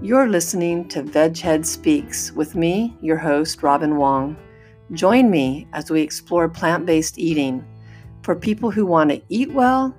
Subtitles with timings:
[0.00, 4.36] You're listening to Veghead Speaks with me, your host, Robin Wong.
[4.92, 7.66] Join me as we explore plant based eating
[8.22, 9.92] for people who want to eat well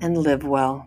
[0.00, 0.84] and live well.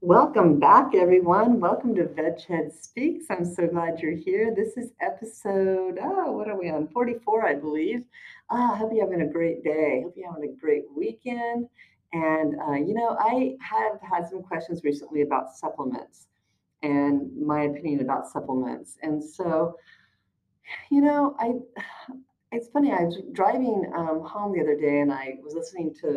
[0.00, 1.60] Welcome back, everyone.
[1.60, 3.26] Welcome to Veghead Speaks.
[3.30, 4.52] I'm so glad you're here.
[4.52, 6.88] This is episode, oh, what are we on?
[6.88, 8.04] 44, I believe.
[8.50, 10.00] Ah, I hope you're having a great day.
[10.02, 11.68] Hope you're having a great weekend
[12.16, 16.28] and, uh, you know, I have had some questions recently about supplements
[16.82, 17.14] and
[17.52, 18.96] my opinion about supplements.
[19.02, 19.76] And so,
[20.90, 21.46] you know, I,
[22.52, 26.08] it's funny, I was driving um, home the other day and I was listening to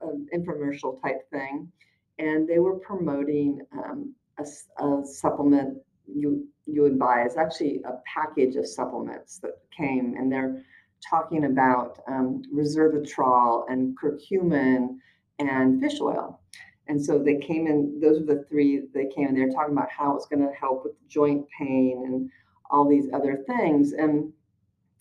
[0.00, 1.70] an infomercial type thing,
[2.18, 4.44] and they were promoting um, a,
[4.84, 5.78] a supplement
[6.22, 7.22] you you would buy.
[7.26, 10.62] It's actually a package of supplements that came, and they're
[11.08, 14.98] talking about um, resveratrol and curcumin
[15.38, 16.40] and fish oil.
[16.88, 19.90] And so they came in, those are the three they came in, they're talking about
[19.90, 22.30] how it's going to help with joint pain and
[22.70, 23.92] all these other things.
[23.92, 24.32] And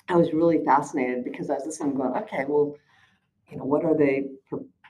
[0.09, 2.75] I was really fascinated because I was listening going, okay, well,
[3.49, 4.25] you know, what are they,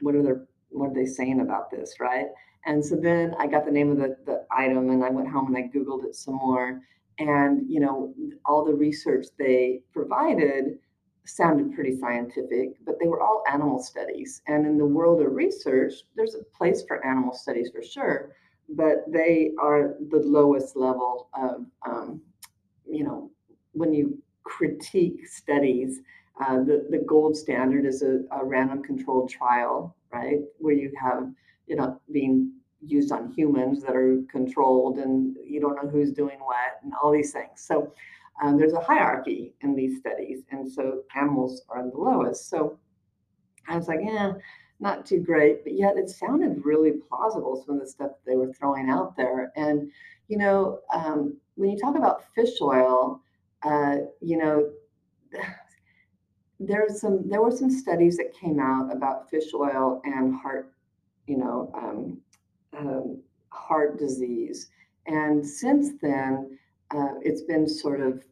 [0.02, 2.28] what are their, what are they saying about this, right?
[2.66, 5.54] And so then I got the name of the, the item and I went home
[5.54, 6.82] and I Googled it some more.
[7.20, 8.14] And, you know,
[8.46, 10.80] all the research they provided
[11.26, 14.42] sounded pretty scientific, but they were all animal studies.
[14.48, 18.32] And in the world of research, there's a place for animal studies for sure,
[18.70, 22.22] but they are the lowest level of, um,
[22.90, 23.32] you know,
[23.74, 26.00] when you critique studies,
[26.42, 30.40] uh, the, the gold standard is a, a random controlled trial, right?
[30.60, 31.32] Where you have,
[31.68, 32.52] you know, being
[32.86, 37.12] used on humans that are controlled and you don't know who's doing what and all
[37.12, 37.62] these things.
[37.62, 37.92] So
[38.42, 42.50] um, there's a hierarchy in these studies, and so animals are the lowest.
[42.50, 42.78] So
[43.68, 44.34] I was like, yeah,
[44.80, 48.52] not too great, but yet it sounded really plausible, some of the stuff they were
[48.54, 49.52] throwing out there.
[49.56, 49.90] And,
[50.28, 53.22] you know, um, when you talk about fish oil,
[53.64, 54.70] uh, you know,
[56.60, 60.72] there's some there were some studies that came out about fish oil and heart,
[61.28, 62.18] you know, um,
[62.78, 64.70] um heart disease.
[65.08, 66.58] And since then,
[66.92, 68.24] uh, it's been sort of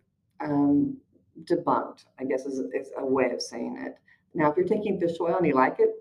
[0.41, 0.97] um,
[1.43, 3.97] debunked, I guess is, is a way of saying it.
[4.33, 5.91] Now, if you're taking fish oil and you like it,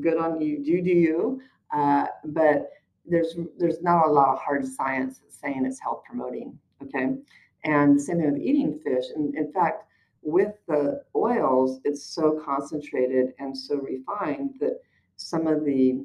[0.00, 1.40] good on you, do do you.
[1.72, 2.70] Uh, but
[3.06, 6.58] there's there's not a lot of hard science saying it's health promoting.
[6.82, 7.16] Okay,
[7.64, 9.04] and same thing with eating fish.
[9.14, 9.84] And in fact,
[10.22, 14.80] with the oils, it's so concentrated and so refined that
[15.16, 16.04] some of the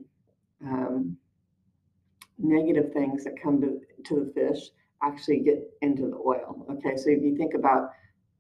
[0.63, 1.17] um,
[2.37, 4.69] negative things that come to, to the fish
[5.03, 6.65] actually get into the oil.
[6.71, 7.91] Okay, so if you think about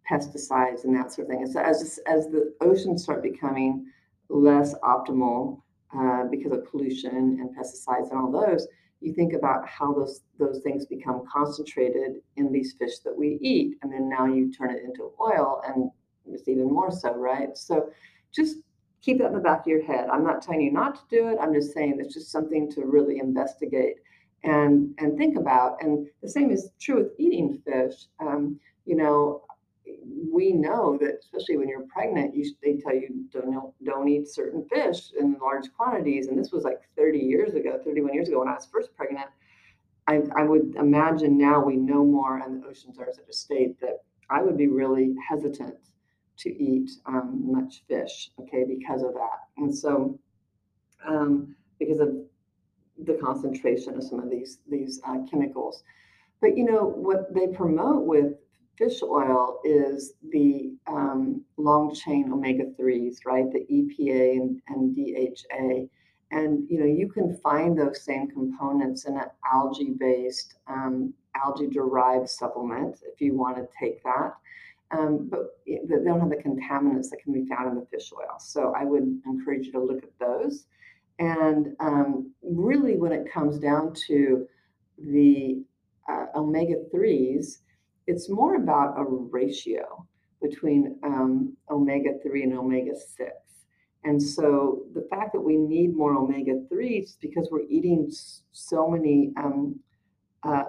[0.09, 3.85] pesticides and that sort of thing, so as as the oceans start becoming
[4.29, 5.61] less optimal
[5.97, 8.67] uh, because of pollution and pesticides and all those,
[9.01, 13.77] you think about how those those things become concentrated in these fish that we eat,
[13.81, 15.91] and then now you turn it into oil, and
[16.25, 17.57] it's even more so, right?
[17.57, 17.89] So
[18.33, 18.57] just
[19.01, 20.07] keep that in the back of your head.
[20.09, 21.37] I'm not telling you not to do it.
[21.41, 23.97] I'm just saying it's just something to really investigate
[24.43, 25.77] and and think about.
[25.81, 28.05] And the same is true with eating fish.
[28.19, 29.43] Um, you know,
[30.31, 34.65] we know that especially when you're pregnant, you they tell you don't don't eat certain
[34.73, 36.27] fish in large quantities.
[36.27, 39.27] And this was like 30 years ago, 31 years ago when I was first pregnant.
[40.07, 43.79] I, I would imagine now we know more, and the oceans are such a state
[43.79, 45.77] that I would be really hesitant
[46.37, 49.39] to eat um, much fish, okay, because of that.
[49.57, 50.19] And so,
[51.07, 52.09] um, because of
[52.97, 55.83] the concentration of some of these these uh, chemicals.
[56.41, 58.33] But you know what they promote with
[58.77, 63.45] fish oil is the um, long chain omega threes, right?
[63.51, 65.87] The EPA and, and DHA,
[66.31, 71.67] and you know you can find those same components in an algae based um, algae
[71.67, 74.33] derived supplement if you want to take that.
[74.91, 78.37] Um, but they don't have the contaminants that can be found in the fish oil.
[78.37, 80.67] So I would encourage you to look at those.
[81.19, 84.47] And um, really, when it comes down to
[84.97, 85.63] the
[86.09, 87.59] uh, omega 3s,
[88.07, 90.05] it's more about a ratio
[90.41, 93.31] between um, omega 3 and omega 6.
[94.03, 98.11] And so the fact that we need more omega 3s because we're eating
[98.51, 99.79] so many um,
[100.43, 100.63] uh,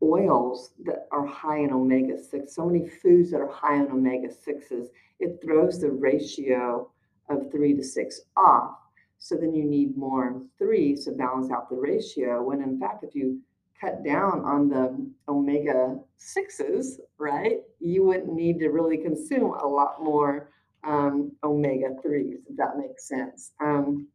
[0.00, 4.28] oils that are high in omega 6, so many foods that are high in omega
[4.28, 4.86] 6s,
[5.18, 6.88] it throws the ratio
[7.28, 8.76] of 3 to 6 off.
[9.22, 12.42] So then you need more 3s to balance out the ratio.
[12.42, 13.40] When in fact, if you
[13.80, 20.02] cut down on the omega 6s, right, you wouldn't need to really consume a lot
[20.02, 20.50] more
[20.84, 23.52] um, omega 3s, if that makes sense.
[23.60, 24.08] Um,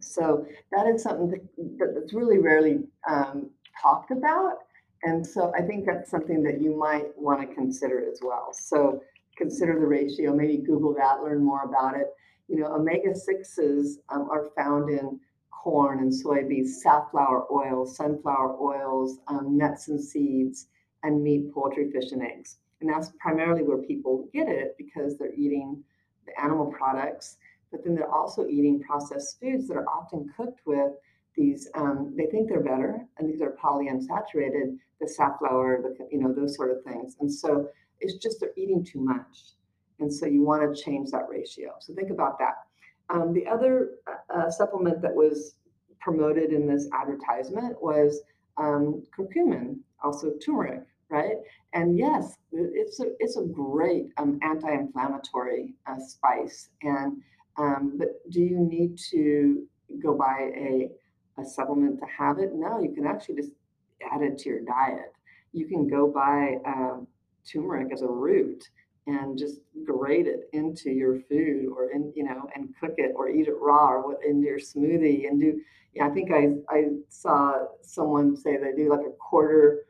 [0.00, 3.50] so that is something that, that's really rarely um,
[3.82, 4.58] talked about
[5.02, 8.48] and so I think that's something that you might want to consider as well.
[8.52, 9.02] So
[9.36, 12.08] consider the ratio, maybe Google that, learn more about it.
[12.50, 15.20] You know, omega 6s um, are found in
[15.50, 20.66] corn and soybeans, safflower oil, sunflower oils, um, nuts and seeds,
[21.04, 22.56] and meat, poultry, fish, and eggs.
[22.80, 25.82] And that's primarily where people get it because they're eating
[26.26, 27.36] the animal products,
[27.70, 30.92] but then they're also eating processed foods that are often cooked with
[31.36, 36.32] these um, they think they're better and these are polyunsaturated the safflower the you know
[36.32, 37.68] those sort of things and so
[38.00, 39.54] it's just they're eating too much
[40.00, 42.54] and so you want to change that ratio so think about that
[43.10, 45.56] um, the other uh, uh, supplement that was
[46.00, 48.22] promoted in this advertisement was
[48.56, 51.36] um, curcumin also turmeric right
[51.74, 57.20] and yes it's a it's a great um, anti-inflammatory uh, spice and
[57.58, 59.66] um, but do you need to
[60.02, 60.90] go buy a
[61.40, 62.54] a supplement to have it.
[62.54, 63.50] No, you can actually just
[64.12, 65.12] add it to your diet.
[65.52, 67.06] You can go buy um,
[67.50, 68.68] turmeric as a root
[69.16, 73.28] and just grate it into your food or in you know and cook it or
[73.28, 75.60] eat it raw or into your smoothie and do
[75.94, 79.86] yeah, I think I I saw someone say they do like a quarter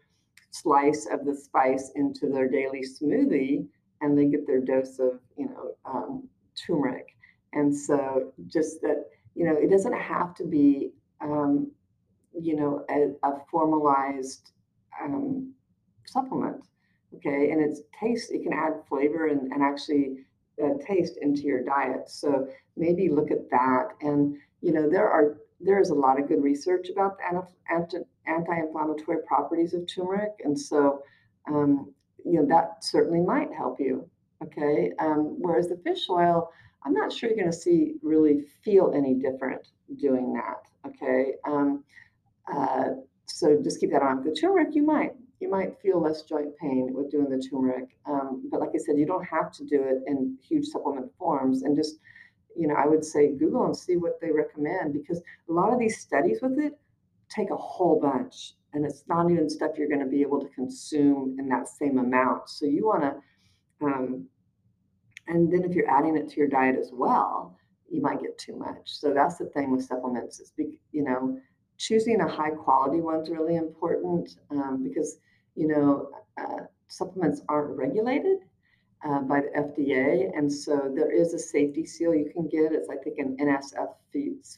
[0.51, 3.67] slice of the spice into their daily smoothie
[4.01, 7.09] and they get their dose of you know um, turmeric
[7.53, 11.71] and so just that you know it doesn't have to be um,
[12.39, 14.53] you know, a, a formalized
[15.03, 15.53] um,
[16.07, 16.65] supplement.
[17.17, 18.31] Okay, and it's taste.
[18.31, 20.27] It can add flavor and, and actually
[20.63, 22.09] uh, taste into your diet.
[22.09, 23.89] So maybe look at that.
[24.01, 27.43] And you know, there are there is a lot of good research about the
[27.75, 31.03] anti, anti-inflammatory properties of turmeric, and so
[31.49, 31.93] um,
[32.25, 34.09] you know that certainly might help you.
[34.43, 36.51] Okay, um, whereas the fish oil,
[36.85, 39.69] I'm not sure you're going to see really feel any different
[39.99, 40.63] doing that.
[40.87, 41.35] Okay.
[41.47, 41.85] Um,
[42.53, 42.91] uh,
[43.27, 44.25] so just keep that on.
[44.25, 48.49] The turmeric, you might you might feel less joint pain with doing the turmeric, um,
[48.51, 51.63] but like I said, you don't have to do it in huge supplement forms.
[51.63, 51.99] And just
[52.57, 55.79] you know, I would say Google and see what they recommend because a lot of
[55.79, 56.79] these studies with it
[57.29, 60.49] take a whole bunch, and it's not even stuff you're going to be able to
[60.49, 62.49] consume in that same amount.
[62.49, 64.27] So you want to, um,
[65.29, 67.57] and then if you're adding it to your diet as well,
[67.89, 68.83] you might get too much.
[68.85, 71.39] So that's the thing with supplements is, you know,
[71.79, 75.19] choosing a high quality one's really important um, because,
[75.55, 76.11] you know,
[76.41, 78.39] uh, supplements aren't regulated
[79.05, 80.37] uh, by the FDA.
[80.37, 82.73] And so there is a safety seal you can get.
[82.73, 83.89] It's, I think, an NSF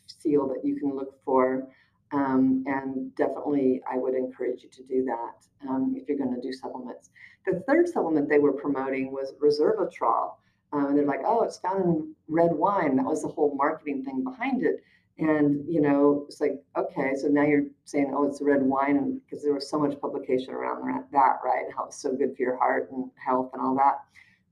[0.07, 1.69] seal that you can look for.
[2.13, 6.41] Um, and definitely, I would encourage you to do that um, if you're going to
[6.41, 7.11] do supplements.
[7.47, 10.35] The third supplement they were promoting was resveratrol.
[10.73, 12.97] Um, and they're like, oh, it's found in red wine.
[12.97, 14.83] That was the whole marketing thing behind it.
[15.19, 19.21] And, you know, it's like, okay, so now you're saying, oh, it's the red wine
[19.25, 21.67] because there was so much publication around that, right?
[21.77, 24.01] How it's so good for your heart and health and all that.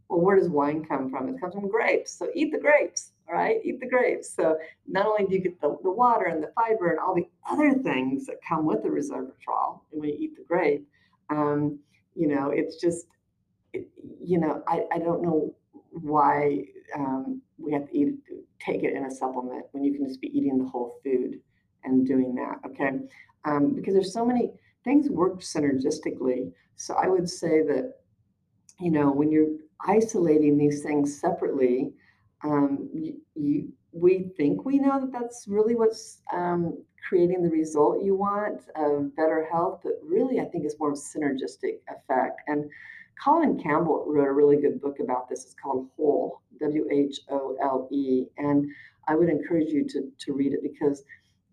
[0.08, 1.28] Well, where does wine come from?
[1.28, 2.12] It comes from grapes.
[2.12, 3.56] So eat the grapes, right?
[3.64, 4.34] Eat the grapes.
[4.34, 7.28] So not only do you get the, the water and the fiber and all the
[7.48, 10.86] other things that come with the resveratrol when you eat the grape,
[11.30, 11.78] um,
[12.14, 13.06] you know, it's just,
[13.72, 13.88] it,
[14.22, 15.54] you know, I, I don't know
[15.90, 16.64] why
[16.94, 18.14] um, we have to eat
[18.58, 21.40] take it in a supplement when you can just be eating the whole food
[21.84, 22.98] and doing that okay?
[23.44, 24.52] Um, because there's so many
[24.84, 26.52] things work synergistically.
[26.76, 27.94] So i would say that
[28.78, 29.50] you know when you're
[29.86, 31.92] isolating these things separately
[32.42, 38.02] um, you, you, we think we know that that's really what's um, creating the result
[38.02, 42.40] you want of better health but really i think it's more of a synergistic effect.
[42.46, 42.70] And
[43.22, 45.44] Colin Campbell wrote a really good book about this.
[45.44, 48.26] It's called Whole, W H O L E.
[48.38, 48.70] And
[49.08, 51.04] I would encourage you to, to read it because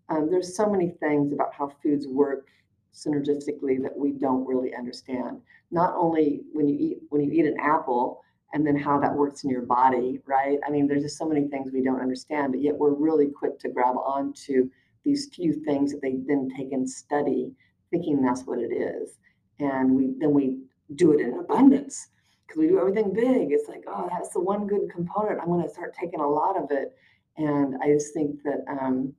[0.08, 2.46] um, there's so many things about how foods work
[2.94, 5.40] synergistically that we don't really understand.
[5.70, 8.22] Not only when you eat when you eat an apple
[8.54, 10.58] and then how that works in your body, right?
[10.66, 13.58] I mean, there's just so many things we don't understand, but yet we're really quick
[13.60, 14.70] to grab onto
[15.04, 17.52] these few things that they then take and study,
[17.90, 19.18] thinking that's what it is.
[19.60, 20.60] And we then we
[20.94, 22.08] do it in abundance.
[22.48, 23.52] because we do everything big.
[23.52, 25.40] It's like, oh, that's the one good component.
[25.40, 26.96] I'm going to start taking a lot of it.
[27.36, 29.12] And I just think that, um,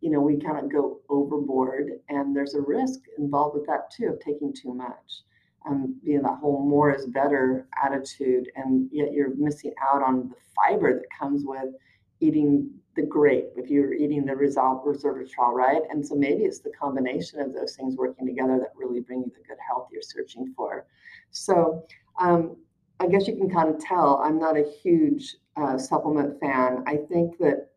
[0.00, 4.08] you know, we kind of go overboard, and there's a risk involved with that too
[4.08, 5.22] of taking too much.
[5.66, 10.36] Um, being that whole more is better attitude, and yet you're missing out on the
[10.54, 11.74] fiber that comes with
[12.20, 15.82] eating the grape if you're eating the result resveratrol, right?
[15.90, 19.32] And so maybe it's the combination of those things working together that really bring you
[19.36, 20.86] the good health you're searching for.
[21.30, 21.84] So
[22.18, 22.56] um,
[22.98, 26.82] I guess you can kind of tell I'm not a huge uh, supplement fan.
[26.86, 27.70] I think that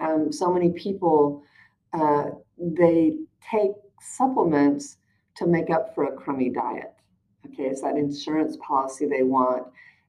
[0.00, 1.42] um, so many people
[1.92, 3.16] uh, they
[3.50, 4.98] take supplements
[5.36, 6.92] to make up for a crummy diet.
[7.46, 9.66] Okay, it's that insurance policy they want.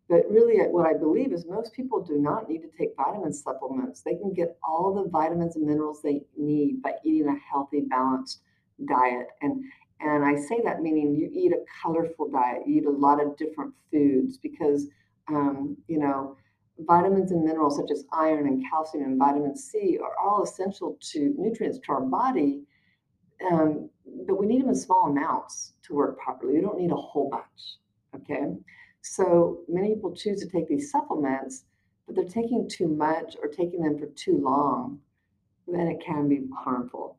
[0.09, 4.01] But really, what I believe is most people do not need to take vitamin supplements.
[4.01, 8.41] They can get all the vitamins and minerals they need by eating a healthy, balanced
[8.87, 9.27] diet.
[9.41, 9.63] And
[10.01, 13.37] and I say that meaning you eat a colorful diet, you eat a lot of
[13.37, 14.87] different foods because,
[15.27, 16.37] um, you know,
[16.79, 21.35] vitamins and minerals such as iron and calcium and vitamin C are all essential to
[21.37, 22.63] nutrients to our body.
[23.51, 23.89] Um,
[24.25, 26.55] but we need them in small amounts to work properly.
[26.55, 27.77] We don't need a whole bunch.
[28.15, 28.55] Okay.
[29.01, 31.65] So many people choose to take these supplements,
[32.05, 34.99] but they're taking too much or taking them for too long,
[35.67, 37.17] then it can be harmful.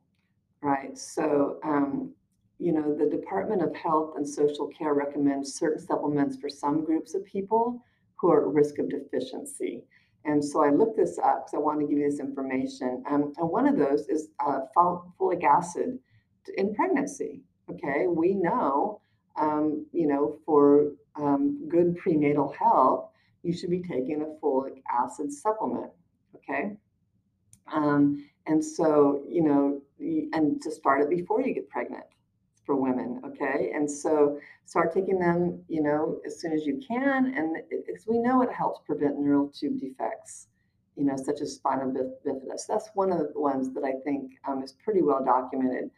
[0.61, 0.97] Right.
[0.97, 2.13] So, um,
[2.59, 7.15] you know, the Department of Health and Social Care recommends certain supplements for some groups
[7.15, 7.83] of people
[8.17, 9.83] who are at risk of deficiency.
[10.25, 13.03] And so I looked this up because I want to give you this information.
[13.09, 15.97] Um, and one of those is uh, folic acid
[16.57, 17.41] in pregnancy.
[17.71, 19.01] Okay, we know,
[19.39, 23.09] um, you know, for um, good prenatal health,
[23.43, 25.91] you should be taking a folic acid supplement.
[26.35, 26.77] Okay,
[27.71, 29.81] um, and so you know,
[30.33, 32.05] and to start it before you get pregnant
[32.65, 33.71] for women okay?
[33.73, 37.57] And so start taking them you know as soon as you can and
[37.93, 40.47] as we know it helps prevent neural tube defects
[40.95, 42.67] you know such as spinal bifidus.
[42.67, 45.91] That's one of the ones that i think um, is pretty well documented.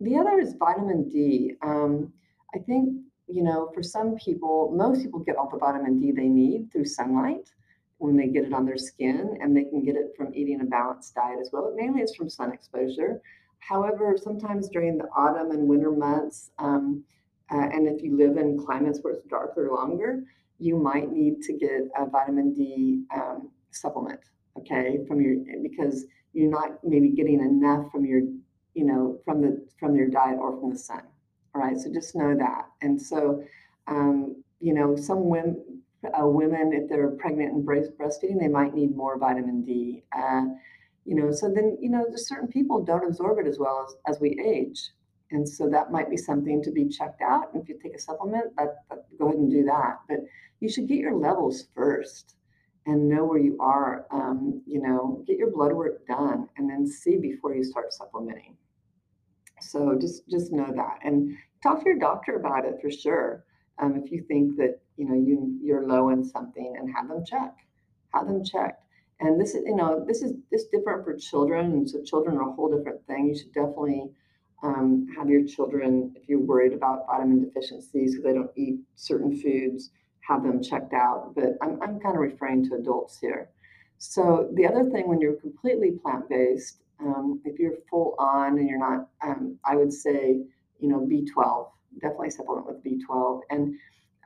[0.00, 1.54] The other is vitamin d.
[1.62, 2.12] Um,
[2.54, 6.28] i think you know for some people most people get all the vitamin d they
[6.28, 7.50] need through sunlight
[7.98, 10.64] when they get it on their skin and they can get it from eating a
[10.64, 13.20] balanced diet as well but mainly it's from sun exposure
[13.62, 17.04] However, sometimes during the autumn and winter months, um,
[17.50, 20.24] uh, and if you live in climates where it's darker longer,
[20.58, 24.20] you might need to get a vitamin D um, supplement,
[24.58, 28.22] okay, from your because you're not maybe getting enough from your,
[28.74, 31.02] you know, from the from your diet or from the sun.
[31.54, 32.66] All right, so just know that.
[32.80, 33.44] And so,
[33.86, 38.96] um, you know, some women, uh, women, if they're pregnant and breastfeeding, they might need
[38.96, 40.02] more vitamin D.
[40.16, 40.44] Uh,
[41.04, 44.14] you know so then you know there's certain people don't absorb it as well as,
[44.14, 44.90] as we age
[45.30, 47.98] and so that might be something to be checked out and if you take a
[47.98, 50.18] supplement that, that, go ahead and do that but
[50.60, 52.34] you should get your levels first
[52.86, 56.86] and know where you are um, you know get your blood work done and then
[56.86, 58.56] see before you start supplementing
[59.62, 63.44] so just just know that and talk to your doctor about it for sure
[63.78, 67.24] um, if you think that you know you you're low in something and have them
[67.24, 67.54] check
[68.12, 68.82] have them checked
[69.22, 71.72] and this is, you know, this is this different for children.
[71.72, 73.28] And so children are a whole different thing.
[73.28, 74.10] You should definitely
[74.62, 79.36] um, have your children, if you're worried about vitamin deficiencies because they don't eat certain
[79.40, 79.90] foods,
[80.20, 81.34] have them checked out.
[81.34, 83.50] But I'm, I'm kind of referring to adults here.
[83.98, 88.78] So the other thing, when you're completely plant-based, um, if you're full on and you're
[88.78, 90.42] not, um, I would say,
[90.78, 91.68] you know, B12,
[92.00, 93.40] definitely supplement with B12.
[93.50, 93.74] And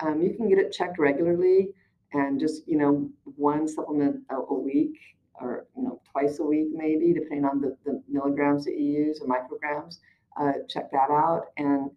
[0.00, 1.70] um, you can get it checked regularly
[2.12, 4.96] and just you know one supplement a, a, week
[5.40, 9.20] or you know twice a week maybe depending on the, the milligrams that you use
[9.20, 9.98] or micrograms
[10.40, 11.46] uh, check that out.
[11.56, 11.90] And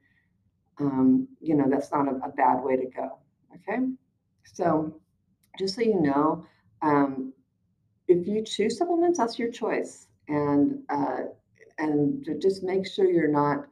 [0.79, 3.17] um, you know that's not a, a, bad way to go
[3.55, 3.83] okay?
[4.43, 4.99] So
[5.57, 6.45] just so you know
[6.81, 7.33] um,
[8.07, 11.23] if you choose supplements that's your choice and uh,
[11.77, 13.65] and just make sure you're not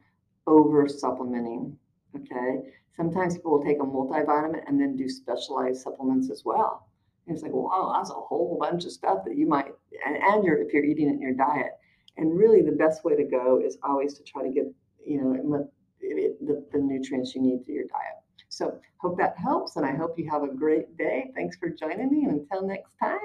[0.46, 1.76] over supplementing
[2.14, 2.62] okay
[2.98, 6.88] Sometimes people will take a multivitamin and then do specialized supplements as well.
[7.26, 9.72] And it's like, wow, that's a whole bunch of stuff that you might,
[10.04, 11.78] and, and you're, if you're eating it in your diet.
[12.16, 14.64] And really, the best way to go is always to try to get,
[15.06, 18.18] you know, the, the nutrients you need through your diet.
[18.48, 21.30] So, hope that helps, and I hope you have a great day.
[21.36, 22.24] Thanks for joining me.
[22.24, 23.18] And until next time,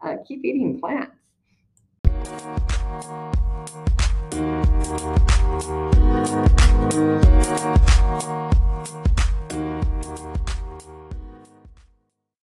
[0.00, 1.13] uh, keep eating plants.
[2.24, 2.54] We'll